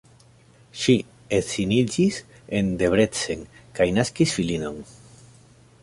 Ŝi 0.83 0.95
edziniĝis 1.39 2.17
en 2.61 2.73
Debrecen 2.83 3.45
kaj 3.81 3.89
naskis 3.99 4.35
filinon. 4.41 4.83